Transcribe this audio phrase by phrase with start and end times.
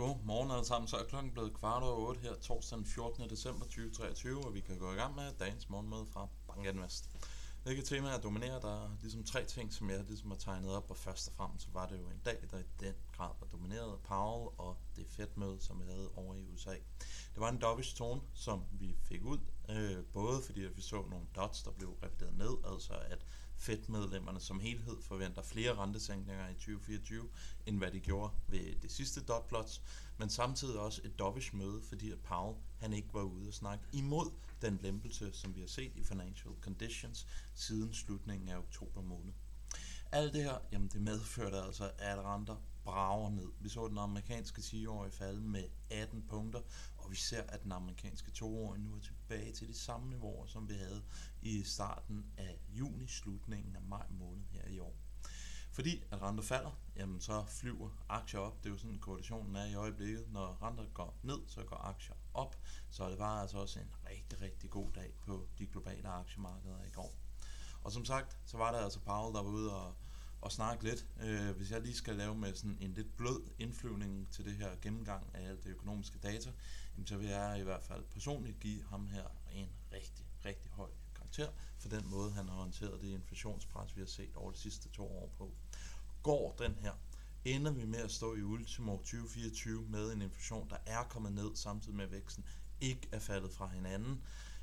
[0.00, 0.88] God morgen alle sammen.
[0.88, 3.30] Så er klokken blevet kvart over 8 her torsdag den 14.
[3.30, 7.10] december 2023, og vi kan gå i gang med dagens morgenmøde fra Bankinvest.
[7.62, 8.62] Hvilket tema er domineret?
[8.62, 11.64] Der er ligesom tre ting, som jeg ligesom har tegnet op, og først og fremmest
[11.64, 14.76] så var det jo en dag, der i den grad var domineret af Powell og
[14.96, 16.74] det Fed-møde, som vi havde over i USA.
[17.34, 19.38] Det var en dovish tone, som vi fik ud,
[19.76, 23.26] øh, både fordi at vi så nogle dots, der blev revideret ned, altså at
[23.56, 27.28] Fed-medlemmerne som helhed forventer flere rentesænkninger i 2024,
[27.66, 29.82] end hvad de gjorde ved det sidste dotplots,
[30.18, 33.84] men samtidig også et dovish møde, fordi at Powell han ikke var ude og snakke
[33.92, 34.30] imod
[34.62, 39.32] den lempelse, som vi har set i financial conditions siden slutningen af oktober måned.
[40.12, 43.48] Alt det her, jamen det medførte altså, at renter brager ned.
[43.60, 46.60] Vi så den amerikanske 10-årige falde med 18 punkter,
[46.96, 50.68] og vi ser, at den amerikanske 2-årige nu er tilbage til de samme niveauer, som
[50.68, 51.02] vi havde
[51.42, 54.96] i starten af juni, slutningen af maj måned her i år.
[55.72, 58.58] Fordi at renter falder, jamen så flyver aktier op.
[58.58, 60.32] Det er jo sådan, koalitionen er i øjeblikket.
[60.32, 62.56] Når renter går ned, så går aktier op.
[62.90, 66.90] Så det var altså også en rigtig, rigtig god dag på de globale aktiemarkeder i
[66.90, 67.14] går.
[67.82, 69.94] Og som sagt, så var der altså Powell, der var ude og,
[70.40, 71.06] og snakke lidt.
[71.22, 74.70] Øh, hvis jeg lige skal lave med sådan en lidt blød indflyvning til det her
[74.82, 76.50] gennemgang af alt det økonomiske data,
[76.96, 80.90] jamen så vil jeg i hvert fald personligt give ham her en rigtig, rigtig høj
[81.14, 84.88] karakter for den måde, han har håndteret det inflationspres, vi har set over de sidste
[84.88, 85.52] to år på.
[86.22, 86.92] Går den her,
[87.44, 91.56] ender vi med at stå i ultimo 2024 med en inflation, der er kommet ned,
[91.56, 92.44] samtidig med at væksten
[92.80, 94.22] ikke er faldet fra hinanden,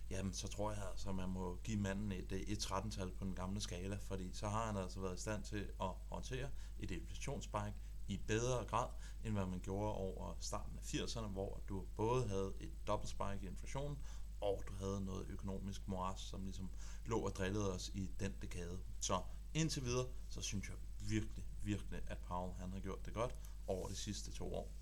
[0.09, 3.25] jamen så tror jeg altså, at man må give manden et, øh, et 13-tal på
[3.25, 6.91] den gamle skala, fordi så har han altså været i stand til at håndtere et
[6.91, 7.73] inflationsspike
[8.07, 8.89] i bedre grad,
[9.23, 13.47] end hvad man gjorde over starten af 80'erne, hvor du både havde et dobbeltspike i
[13.47, 13.97] inflationen,
[14.41, 16.69] og du havde noget økonomisk moras, som ligesom
[17.05, 18.79] lå og drillede os i den dekade.
[18.99, 19.21] Så
[19.53, 23.35] indtil videre, så synes jeg virkelig, virkelig, at Paul han har gjort det godt
[23.67, 24.76] over de sidste to år.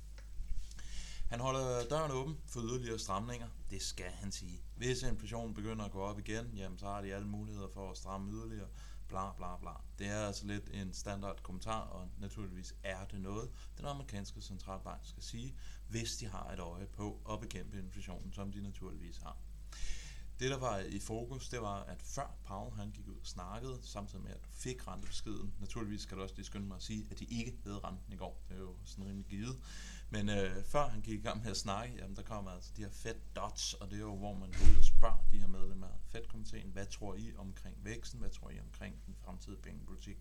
[1.30, 3.48] Han holder døren åben for yderligere stramninger.
[3.70, 4.62] Det skal han sige.
[4.76, 7.98] Hvis inflationen begynder at gå op igen, jamen så har de alle muligheder for at
[7.98, 8.68] stramme yderligere.
[9.08, 9.72] Bla bla bla.
[10.00, 15.02] Det er altså lidt en standard kommentar, og naturligvis er det noget, den amerikanske centralbank
[15.04, 15.56] skal sige,
[15.88, 19.38] hvis de har et øje på at bekæmpe inflationen, som de naturligvis har.
[20.40, 23.80] Det, der var i fokus, det var, at før Powell han gik ud og snakkede,
[23.82, 25.54] samtidig med, at du fik rentebeskeden.
[25.60, 28.16] Naturligvis skal du også lige skynde mig at sige, at de ikke havde renten i
[28.16, 28.42] går.
[28.50, 29.58] Det er jo sådan rimelig givet.
[30.10, 32.82] Men øh, før han gik i gang med at snakke, jamen, der kommer altså de
[32.82, 35.48] her Fed dots, og det er jo, hvor man går ud og spørger de her
[35.48, 40.18] medlemmer af Fed-komiteen, hvad tror I omkring væksten, hvad tror I omkring den fremtidige pengepolitik?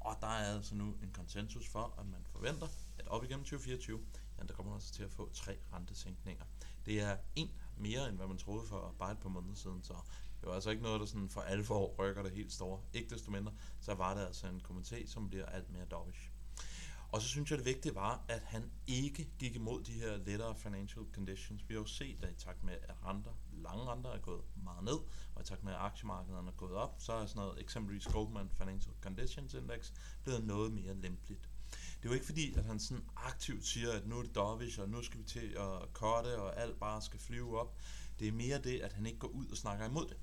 [0.00, 2.68] Og der er altså nu en konsensus for, at man forventer,
[2.98, 4.00] at op igennem 2024,
[4.38, 6.44] jamen, der kommer man altså til at få tre rentesænkninger.
[6.86, 7.50] Det er en
[7.80, 9.94] mere, end hvad man troede for bare et par måneder siden, så
[10.40, 12.80] det var altså ikke noget, der sådan for alvor rykker det helt store.
[12.92, 16.30] Ikke desto mindre, så var det altså en komité, som bliver alt mere dovish.
[17.12, 20.54] Og så synes jeg, det vigtige var, at han ikke gik imod de her lettere
[20.54, 21.68] financial conditions.
[21.68, 24.84] Vi har jo set, at i takt med, at renter, lange renter er gået meget
[24.84, 24.98] ned,
[25.34, 28.50] og i takt med, at aktiemarkederne er gået op, så er sådan noget, eksempelvis Goldman
[28.50, 29.92] Financial Conditions Index,
[30.24, 31.48] blevet noget mere lempeligt.
[31.98, 34.80] Det er jo ikke fordi, at han sådan aktivt siger, at nu er det dovish,
[34.80, 37.76] og nu skal vi til at korte, og alt bare skal flyve op.
[38.18, 40.16] Det er mere det, at han ikke går ud og snakker imod det.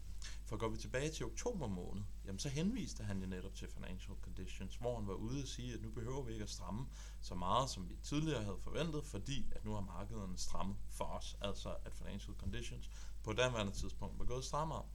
[0.45, 4.15] For går vi tilbage til oktober måned, jamen så henviste han jo netop til financial
[4.21, 6.87] conditions, hvor han var ude og sige, at nu behøver vi ikke at stramme
[7.21, 11.37] så meget, som vi tidligere havde forventet, fordi at nu har markederne strammet for os,
[11.41, 12.89] altså at financial conditions
[13.23, 14.85] på daværende tidspunkt var gået strammere.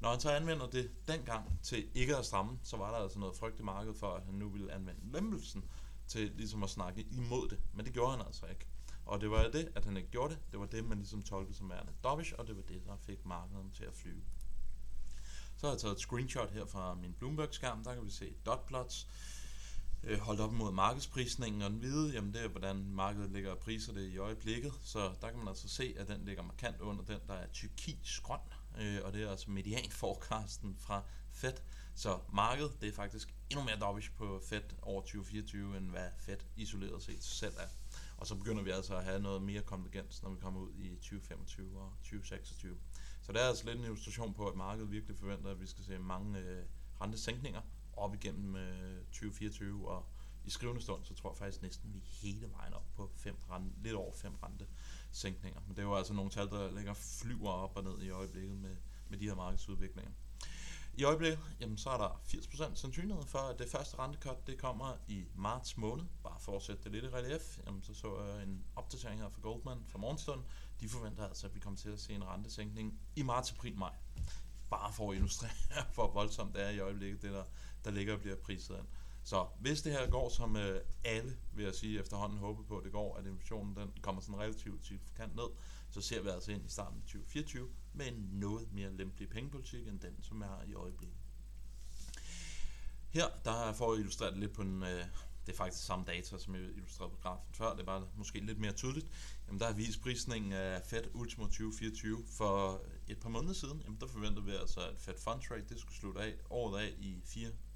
[0.00, 3.36] Når han så anvender det dengang til ikke at stramme, så var der altså noget
[3.36, 5.64] frygt i markedet for, at han nu ville anvende lempelsen
[6.10, 8.66] til ligesom at snakke imod det, men det gjorde han altså ikke.
[9.06, 10.52] Og det var det, at han ikke gjorde det.
[10.52, 13.26] Det var det, man ligesom tolkede som værende dovish, og det var det, der fik
[13.26, 14.22] markedet til at flyve.
[15.56, 17.84] Så har jeg taget et screenshot her fra min Bloomberg-skærm.
[17.84, 19.08] Der kan vi se dotplots
[20.04, 23.58] øh, holdt op mod markedsprisningen, og den hvide, jamen det er, hvordan markedet ligger og
[23.58, 24.72] priser det i øjeblikket.
[24.84, 28.22] Så der kan man altså se, at den ligger markant under den, der er Tyrkisk
[28.22, 28.40] grøn,
[28.80, 31.54] øh, og det er altså median forecasten fra Fed.
[32.00, 36.36] Så markedet, det er faktisk endnu mere dovish på Fed over 2024, end hvad Fed
[36.56, 37.68] isoleret set selv er.
[38.16, 40.96] Og så begynder vi altså at have noget mere konvergens, når vi kommer ud i
[40.96, 42.76] 2025 og 2026.
[43.22, 45.84] Så det er altså lidt en illustration på, at markedet virkelig forventer, at vi skal
[45.84, 46.64] se mange øh,
[47.00, 47.60] rentesænkninger
[47.92, 50.06] op igennem øh, 2024, og
[50.44, 53.36] i skrivende stund, så tror jeg faktisk næsten, vi er hele vejen op på fem
[53.50, 55.60] rente, lidt over fem rentesænkninger.
[55.66, 58.58] Men det er jo altså nogle tal, der ligger flyver op og ned i øjeblikket
[58.58, 58.76] med,
[59.08, 60.12] med de her markedsudviklinger.
[61.00, 64.96] I øjeblikket, jamen, så er der 80% sandsynlighed for, at det første rentekort, det kommer
[65.08, 66.04] i marts måned.
[66.22, 69.28] Bare for at sætte det lidt i relief, jamen, så så jeg en opdatering her
[69.28, 70.46] fra Goldman fra morgenstunden.
[70.80, 73.92] De forventer altså, at vi kommer til at se en rentesænkning i marts, april, maj.
[74.70, 75.50] Bare for at illustrere,
[75.94, 77.44] hvor voldsomt det er i øjeblikket, det der,
[77.84, 78.86] der ligger og bliver priset ind.
[79.30, 82.84] Så hvis det her går som øh, alle, vil jeg sige efterhånden håber på, at
[82.84, 85.50] det går, at inflationen den kommer sådan relativt signifikant ned,
[85.90, 89.88] så ser vi altså ind i starten af 2024 med en noget mere lempelig pengepolitik
[89.88, 91.16] end den, som er i øjeblikket.
[93.10, 95.04] Her, der får jeg illustreret lidt på en, øh,
[95.46, 98.58] det er faktisk samme data, som jeg illustrerede på grafen før, det var måske lidt
[98.58, 99.06] mere tydeligt.
[99.46, 103.80] Jamen, der har vist prisningen af Fed Ultimo 2024 for et par måneder siden.
[103.84, 106.94] Jamen, der forventede vi altså, at Fed Funds Rate det skulle slutte af året af
[106.98, 107.22] i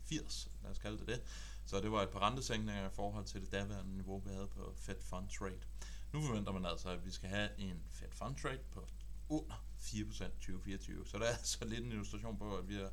[0.05, 1.23] 80, lad os kalde det det.
[1.67, 4.75] Så det var et par rentesænkninger i forhold til det daværende niveau, vi havde på
[4.77, 5.67] Fed Funds Rate.
[6.13, 8.87] Nu forventer man altså, at vi skal have en Fed Funds Rate på
[9.29, 11.07] under 4% 2024.
[11.07, 12.91] Så der er altså lidt en illustration på, at vi har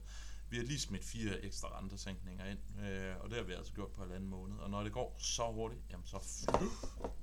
[0.51, 3.91] vi har lige smidt fire ekstra rentesænkninger ind, øh, og det har vi altså gjort
[3.91, 4.57] på halvanden måned.
[4.57, 7.13] Og når det går så hurtigt, jamen så, flyver,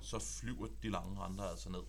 [0.00, 1.82] så flyver de lange renter altså ned.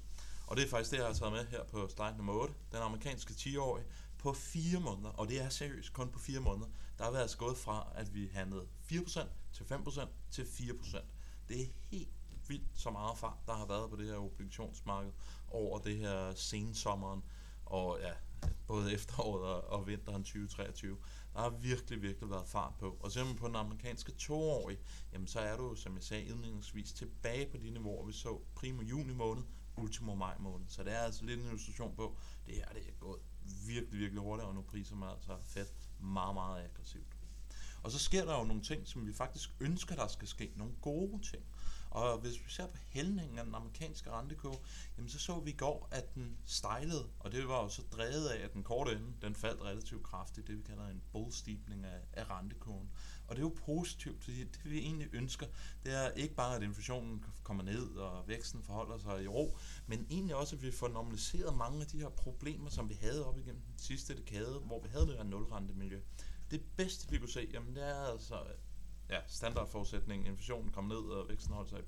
[0.48, 2.54] Og det er faktisk det, jeg har taget med her på slide nummer 8.
[2.72, 3.86] Den amerikanske 10-årige
[4.24, 7.38] på 4 måneder, og det er seriøst kun på 4 måneder, der har vi altså
[7.38, 11.06] gået fra, at vi handlede 4% til 5% til 4%.
[11.48, 12.14] Det er helt
[12.48, 15.12] vildt så meget fart, der har været på det her obligationsmarked
[15.48, 17.24] over det her sensommeren.
[17.66, 18.12] Og ja,
[18.68, 20.98] både efteråret og, og vinteren 2023.
[21.34, 22.98] Der har virkelig, virkelig været fart på.
[23.00, 24.80] Og ser man på den amerikanske toårige,
[25.14, 28.82] jamen så er du, som jeg sagde indledningsvis, tilbage på de niveauer, vi så primo
[28.82, 29.44] juni måned,
[29.78, 30.66] ultimo maj måned.
[30.68, 33.20] Så det er altså lidt en illustration på, det her det er gået
[33.68, 37.18] virkelig, virkelig hurtigt, og nu priser man altså fat meget, meget aggressivt.
[37.84, 40.52] Og så sker der jo nogle ting, som vi faktisk ønsker, der skal ske.
[40.56, 41.44] Nogle gode ting.
[41.94, 44.58] Og hvis vi ser på hældningen af den amerikanske rentekurve,
[44.98, 48.30] jamen så så vi i går, at den stejlede, og det var jo så drevet
[48.30, 52.00] af, at den korte ende, den faldt relativt kraftigt, det vi kalder en bullstipning af,
[52.14, 52.92] af rentekurven.
[53.28, 55.48] Og det er jo positivt, fordi det vi egentlig ønsker,
[55.86, 59.58] det er ikke bare, at inflationen kommer ned, og væksten forholder sig i ro,
[59.88, 63.28] men egentlig også, at vi får normaliseret mange af de her problemer, som vi havde
[63.28, 66.02] op igennem den sidste dekade, hvor vi havde det her nulrentemiljø.
[66.52, 68.36] Det bedste, vi kunne se, jamen det er altså
[69.10, 71.84] ja, standardforudsætning, inflationen kommer ned, og væksten holder sig i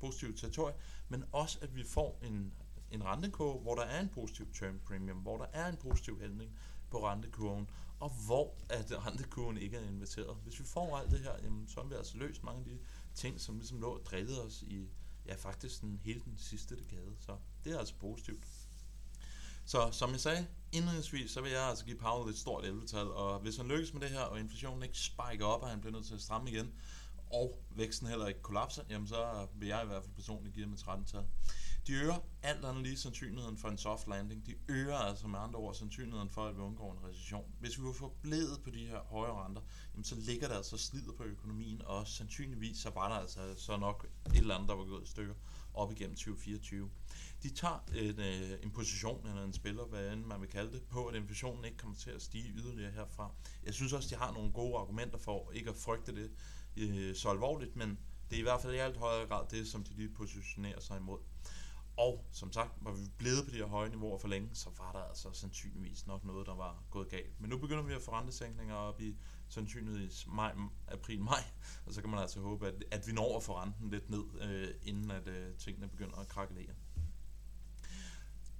[0.00, 0.74] positivt territorie,
[1.08, 2.52] men også at vi får en,
[2.90, 6.58] en rentekurve, hvor der er en positiv term premium, hvor der er en positiv hældning
[6.90, 7.70] på rentekurven,
[8.00, 10.36] og hvor at rentekurven ikke er inviteret.
[10.42, 12.78] Hvis vi får alt det her, jamen, så har vi altså løst mange af de
[13.14, 14.88] ting, som ligesom lå og drillede os i
[15.26, 17.16] ja, faktisk den, hele den sidste dekade.
[17.18, 18.63] Så det er altså positivt.
[19.66, 23.38] Så som jeg sagde indledningsvis, så vil jeg altså give Powell et stort 11-tal, og
[23.40, 26.06] hvis han lykkes med det her, og inflationen ikke spiker op, og han bliver nødt
[26.06, 26.72] til at stramme igen,
[27.32, 30.74] og væksten heller ikke kollapser, jamen så vil jeg i hvert fald personligt give ham
[30.74, 31.24] et 13-tal.
[31.86, 34.46] De øger alt andet lige sandsynligheden for en soft landing.
[34.46, 37.54] De øger altså med andre ord sandsynligheden for, at vi undgår en recession.
[37.60, 39.62] Hvis vi var forblevet på de her høje renter,
[39.94, 43.76] jamen så ligger der altså slider på økonomien, og sandsynligvis så var der altså så
[43.76, 45.34] nok et eller andet, der var gået i stykker
[45.74, 46.90] op igennem 2024.
[47.42, 50.82] De tager en, øh, en position eller en spiller, hvad end man vil kalde det,
[50.82, 53.34] på at inflationen ikke kommer til at stige yderligere herfra.
[53.64, 56.30] Jeg synes også, de har nogle gode argumenter for ikke at frygte det
[56.76, 57.98] øh, så alvorligt, men
[58.30, 60.96] det er i hvert fald i alt højere grad det, som de lige positionerer sig
[60.96, 61.18] imod.
[61.96, 64.92] Og som sagt, var vi blevet på de her høje niveauer for længe, så var
[64.92, 67.40] der altså sandsynligvis nok noget, der var gået galt.
[67.40, 69.16] Men nu begynder vi at få rentesænkninger op i
[69.48, 70.54] sandsynligvis maj,
[70.88, 71.44] april, maj,
[71.86, 74.24] og så kan man altså håbe, at, at vi når at få renten lidt ned,
[74.40, 76.74] øh, inden at øh, tingene begynder at krakelere.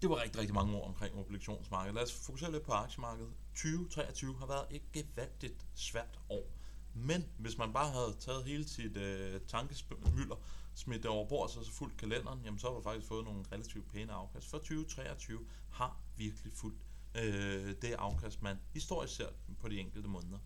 [0.02, 1.94] Det var rigtig, rigtig mange ord omkring obligationsmarkedet.
[1.94, 3.32] Lad os fokusere lidt på aktiemarkedet.
[3.54, 6.63] 2023 har været et gevaldigt svært år.
[6.94, 10.36] Men hvis man bare havde taget hele sit øh, tankesmylder,
[10.74, 13.44] smidt det over bord, så, så fuldt kalenderen, jamen så har du faktisk fået nogle
[13.52, 14.50] relativt pæne afkast.
[14.50, 16.78] For 2023 har virkelig fuldt
[17.14, 19.28] øh, det afkast, man historisk ser
[19.60, 20.38] på de enkelte måneder.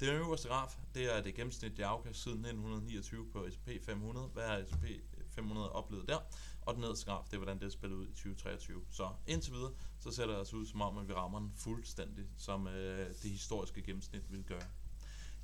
[0.00, 4.28] Det øverste graf, det er det gennemsnitlige afkast siden 1929 på S&P 500.
[4.28, 4.84] Hvad er S&P
[5.30, 6.18] 500 oplevet der?
[6.62, 8.82] Og den nederste graf, det er hvordan det er spillet ud i 2023.
[8.90, 12.24] Så indtil videre, så ser det altså ud som om, at vi rammer den fuldstændig,
[12.36, 14.66] som øh, det historiske gennemsnit vil gøre.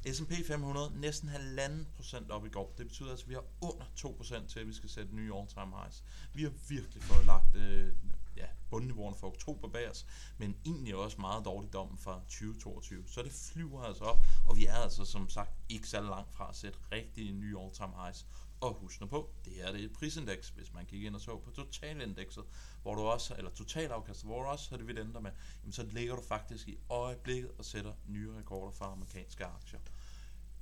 [0.06, 2.74] S&P 500 næsten halvanden procent op i går.
[2.78, 5.76] Det betyder altså, at vi har under 2% til, at vi skal sætte nye all-time
[5.76, 6.04] highs.
[6.34, 7.92] Vi har virkelig fået lagt øh,
[8.36, 10.06] ja, bundniveauerne for oktober bag os,
[10.38, 13.04] men egentlig også meget dårlig dom fra 2022.
[13.06, 16.48] Så det flyver altså op, og vi er altså som sagt ikke så langt fra
[16.48, 18.26] at sætte rigtige nye all-time highs.
[18.60, 21.20] Og husk nu på, det her det er et prisindeks, hvis man kigger ind og
[21.20, 22.44] så på totalindekset,
[22.82, 25.30] hvor du også, eller totalafkastet, hvor du også har dividender med,
[25.62, 29.80] jamen så ligger du faktisk i øjeblikket og sætter nye rekorder for amerikanske aktier.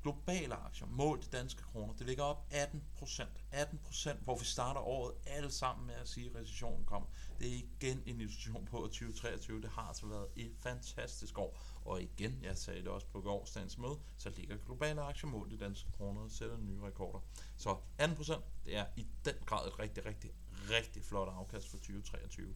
[0.02, 3.45] Globale aktier, målt i danske kroner, det ligger op 18 procent.
[3.50, 7.09] 18 procent, hvor vi starter året alle sammen med at sige, at recessionen kommer.
[7.38, 11.59] Det er igen en illustration på, at 2023 det har altså været et fantastisk år.
[11.85, 15.57] Og igen, jeg sagde det også på gårdsdagens møde, så ligger globale aktier målt i
[15.57, 17.21] danske kroner og sætter nye rekorder.
[17.57, 20.30] Så 18 procent, det er i den grad et rigtig, rigtig,
[20.71, 22.54] rigtig flot afkast for 2023.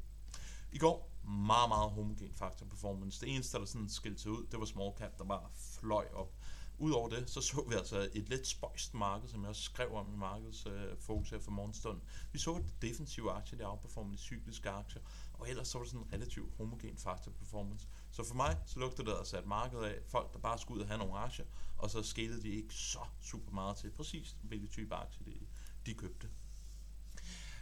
[0.73, 3.21] I går, meget, meget homogen faktor performance.
[3.21, 6.33] Det eneste, der sådan skilte sig ud, det var small cap, der bare fløj op.
[6.79, 10.15] Udover det, så så vi altså et lidt spøjst marked, som jeg også skrev om
[10.15, 12.03] i markedets øh, fokus her for morgenstunden.
[12.33, 15.03] Vi så det defensive aktier, der outperformede de cykliske aktier,
[15.33, 17.89] og ellers så var det sådan en relativt homogen faktor performance.
[18.11, 20.83] Så for mig, så lugtede det altså et marked af folk, der bare skulle ud
[20.83, 21.47] og have nogle aktier,
[21.79, 25.47] og så skete de ikke så super meget til præcis, hvilke type aktier de,
[25.87, 26.29] de købte.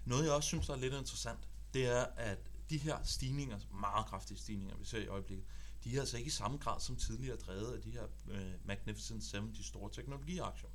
[0.05, 2.39] Noget jeg også synes, der er lidt interessant, det er, at
[2.71, 5.47] de her stigninger, meget kraftige stigninger, vi ser i øjeblikket,
[5.85, 9.25] de er altså ikke i samme grad som tidligere drevet af de her øh, Magnificent
[9.25, 10.69] 7, de store teknologiaktier.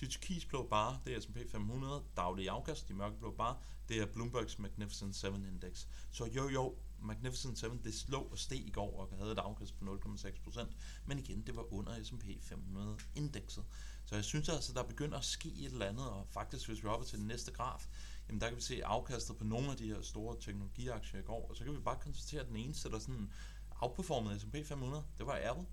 [0.00, 3.56] De turkisblå bare, det er S&P 500, daglige afkast, de mørkeblå bare,
[3.88, 5.86] det er Bloombergs Magnificent 7 Index.
[6.10, 9.78] Så jo jo, Magnificent 7, det slog og steg i går og havde et afkast
[9.78, 10.66] på 0,6%,
[11.06, 13.64] men igen, det var under S&P 500 indekset.
[14.04, 16.88] Så jeg synes altså, der begynder at ske et eller andet, og faktisk hvis vi
[16.88, 17.88] hopper til den næste graf,
[18.28, 21.48] jamen der kan vi se afkastet på nogle af de her store teknologiaktier i går,
[21.50, 23.32] og så kan vi bare konstatere, at den eneste, der sådan
[23.80, 25.66] outperformede S&P 500, det var Apple.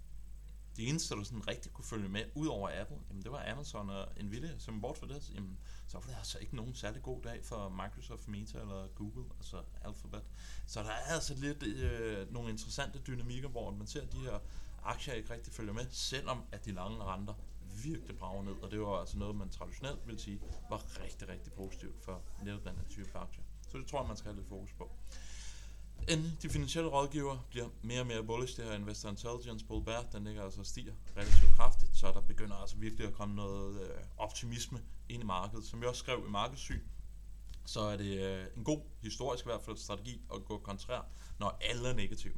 [0.78, 3.90] De eneste, der sådan rigtig kunne følge med, ud over Apple, jamen det var Amazon
[3.90, 7.22] og Nvidia, som bort for det, jamen, så var det altså ikke nogen særlig god
[7.22, 10.24] dag for Microsoft, Meta eller Google, altså Alphabet.
[10.66, 14.40] Så der er altså lidt øh, nogle interessante dynamikker, hvor man ser, at de her
[14.84, 17.34] aktier ikke rigtig følger med, selvom at de lange renter
[17.84, 21.54] virkelig brager ned, og det var altså noget, man traditionelt vil sige, var rigtig, rigtig
[21.54, 23.44] positivt for netop den her type aktier.
[23.70, 24.92] Så det tror jeg, man skal have lidt fokus på.
[26.08, 28.58] Endelig, de finansielle rådgiver bliver mere og mere bullish.
[28.58, 32.22] Det her Investor Intelligence Bull Bear, den ligger altså og stiger relativt kraftigt, så der
[32.22, 35.66] begynder altså virkelig at komme noget øh, optimisme ind i markedet.
[35.66, 36.82] Som jeg også skrev i markedssyn,
[37.66, 41.02] så er det øh, en god, historisk i hvert fald, strategi at gå kontrær,
[41.40, 42.34] når alle er negative.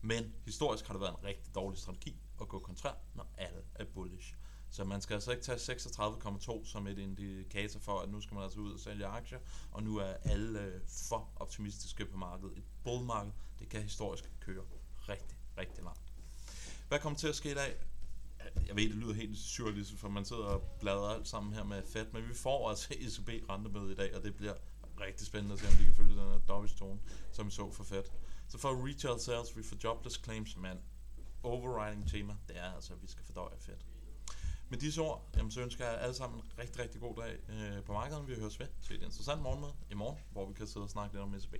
[0.00, 3.84] Men historisk har det været en rigtig dårlig strategi at gå kontrær, når alle er
[3.84, 4.34] bullish.
[4.72, 8.44] Så man skal altså ikke tage 36,2 som et indikator for, at nu skal man
[8.44, 9.38] altså ud og sælge aktier,
[9.72, 12.58] og nu er alle øh, for optimistiske på markedet.
[12.58, 14.62] Et bullmarked, det kan historisk køre
[15.08, 16.12] rigtig, rigtig langt.
[16.88, 17.76] Hvad kommer til at ske i dag?
[18.66, 21.82] Jeg ved, det lyder helt surrealistisk, for man sidder og bladrer alt sammen her med
[21.86, 24.54] Fed, men vi får altså ECB rentemøde i dag, og det bliver
[25.00, 27.00] rigtig spændende at se, om de kan følge den her dovish tone,
[27.32, 28.04] som vi så for Fed.
[28.48, 30.78] Så for retail sales, vi får jobless claims, men
[31.42, 33.91] overriding tema, det er altså, at vi skal fordøje Fed.
[34.72, 37.84] Med disse ord, jamen, så ønsker jeg alle sammen en rigtig, rigtig god dag øh,
[37.84, 38.28] på markedet.
[38.28, 41.14] Vi høres ved til et interessant morgenmøde i morgen, hvor vi kan sidde og snakke
[41.14, 41.54] lidt om SB.